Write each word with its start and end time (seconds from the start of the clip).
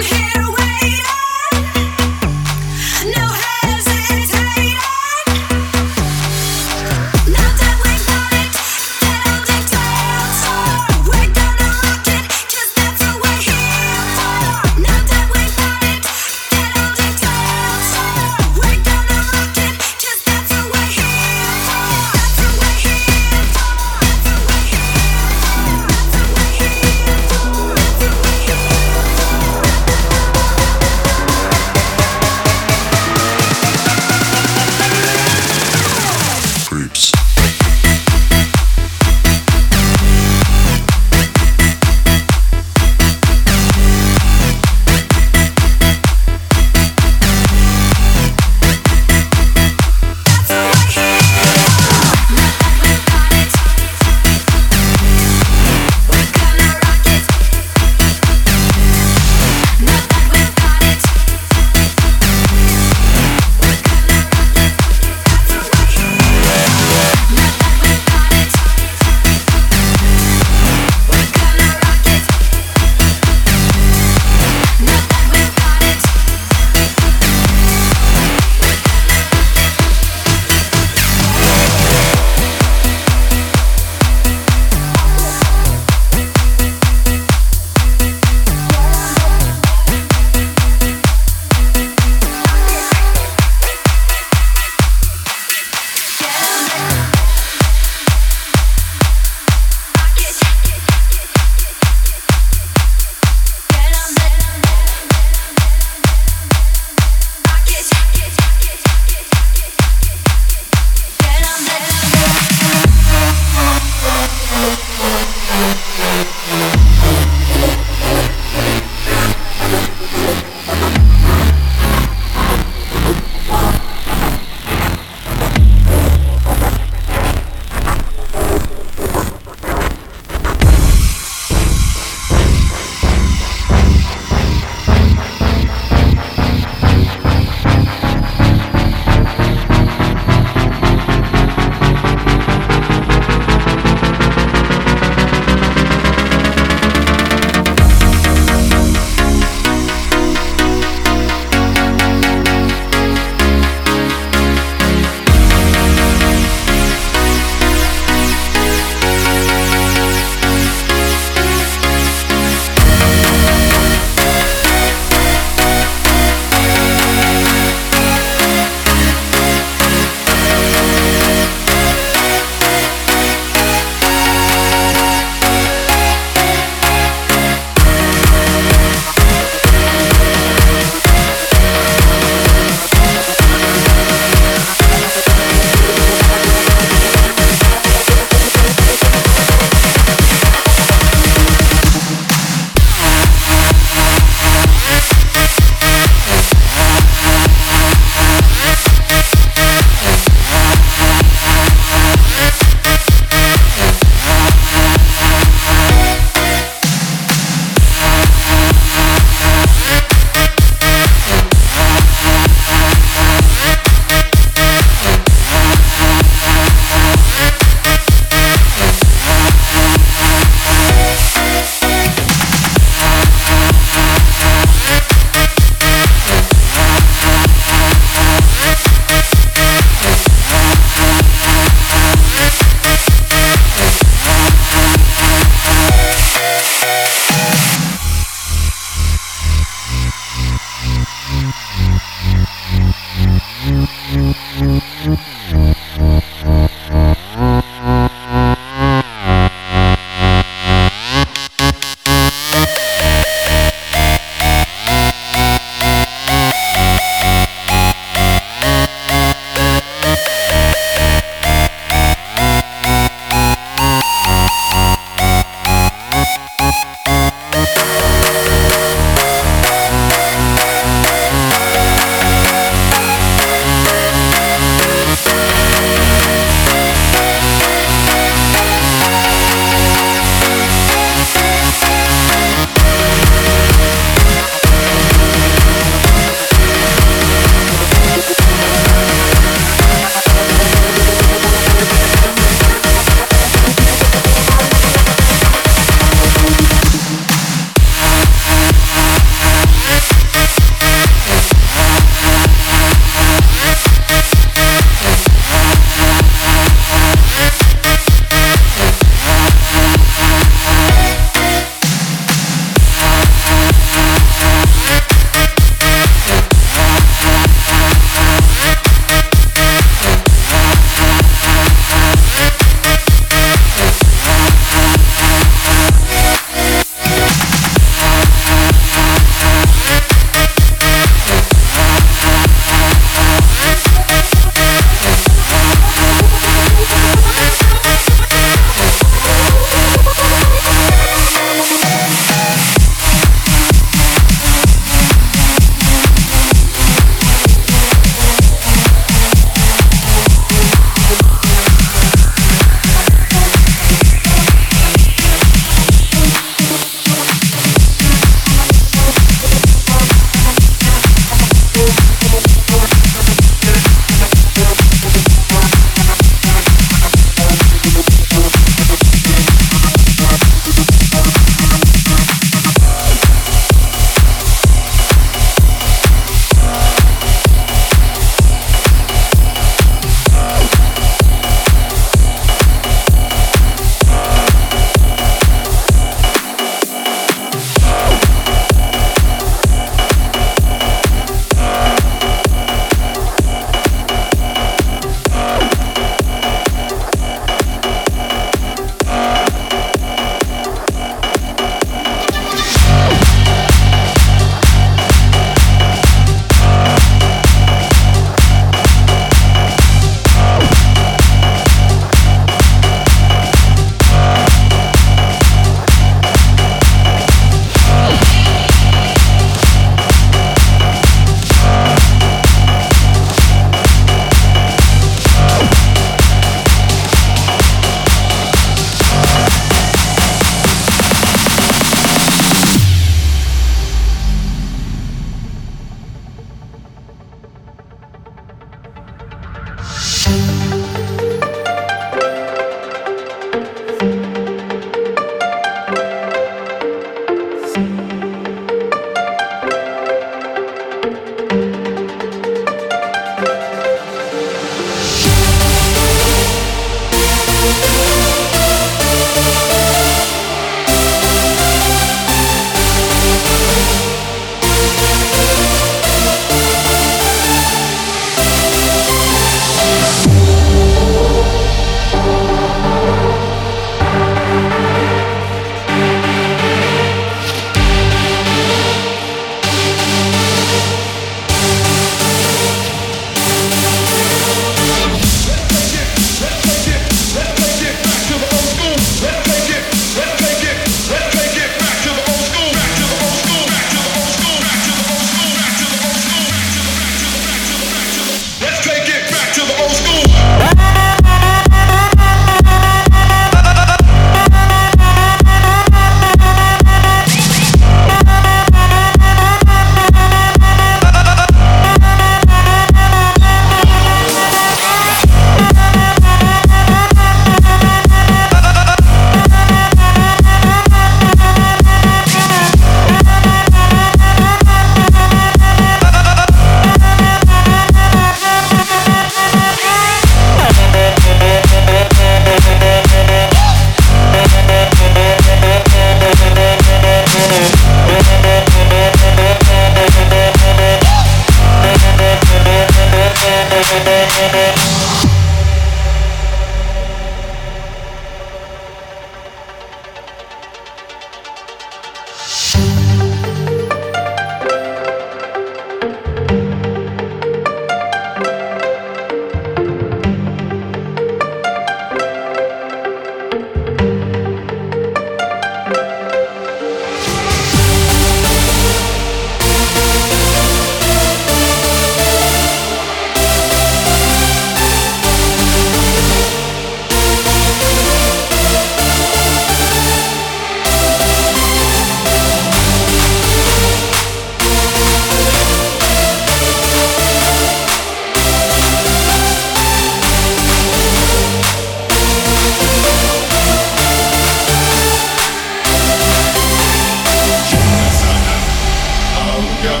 aunga, 599.86 600.00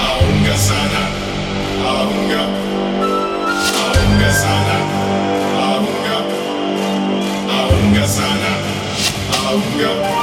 aunga 0.00 0.56
sana, 0.58 1.02
aunga, 1.86 2.42
aunga 3.84 4.32
sana, 4.32 4.76
aunga, 5.62 6.16
aunga 7.58 8.06
sana, 8.08 8.52
aunga. 9.46 10.17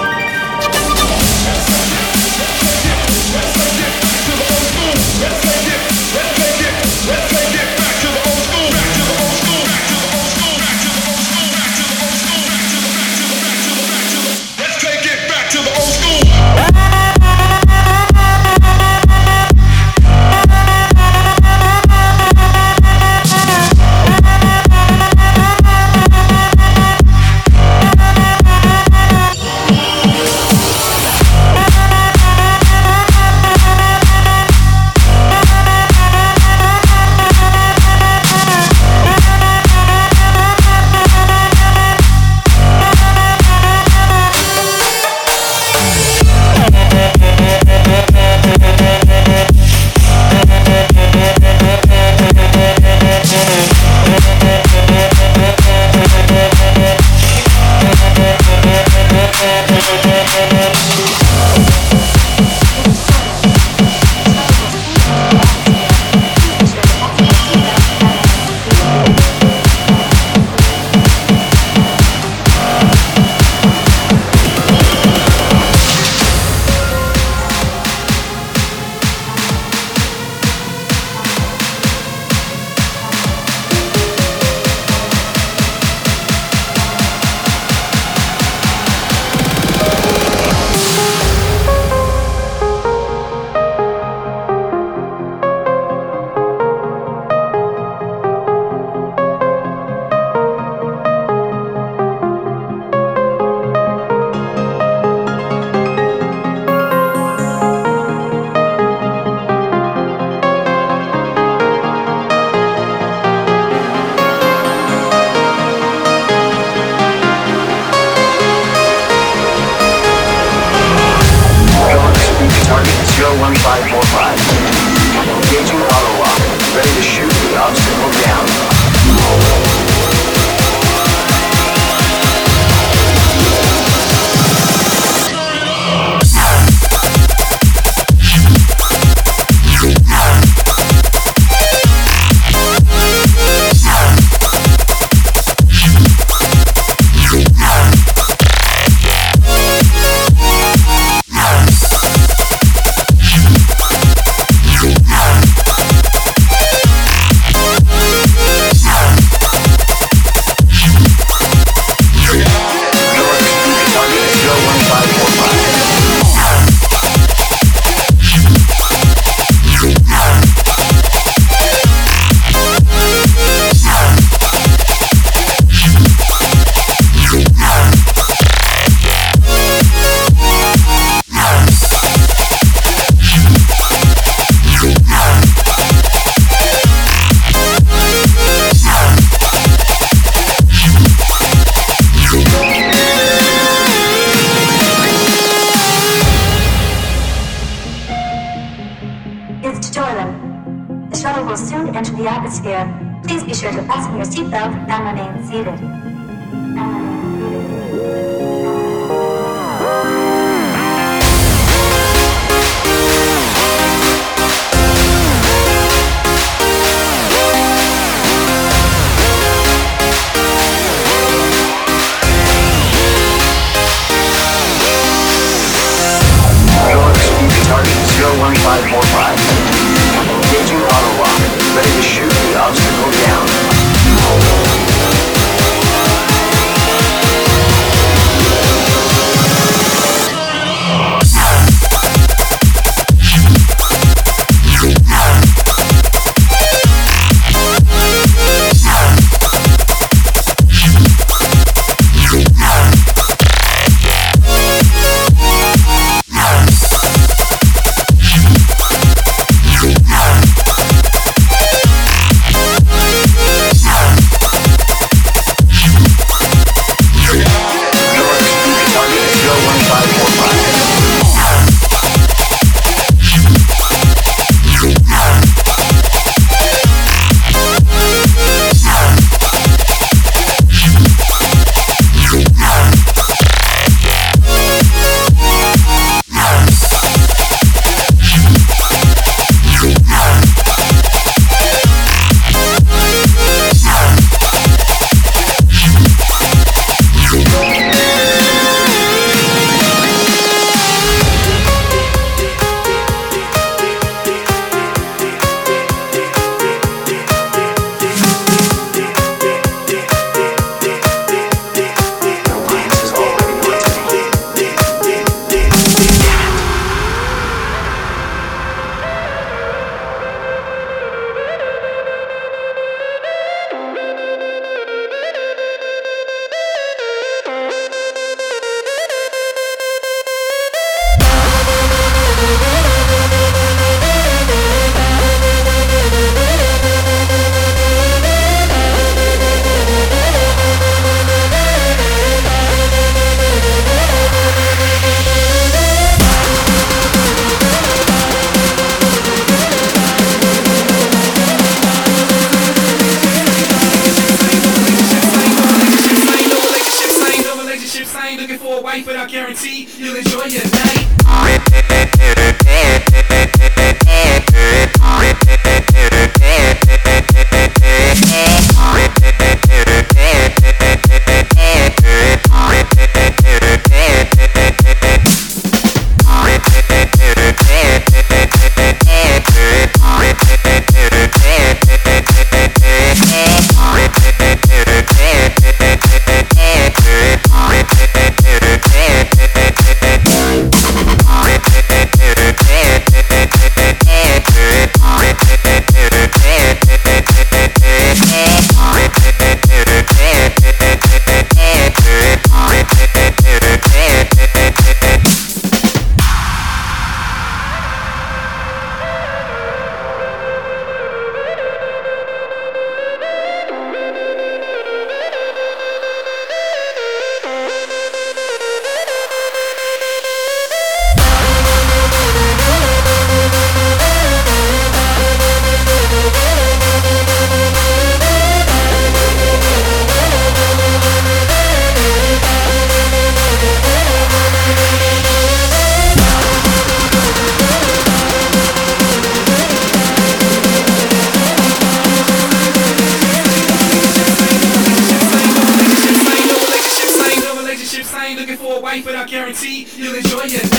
Guarantee 449.56 449.88
you'll 449.97 450.16
enjoy 450.16 450.43
your 450.43 450.74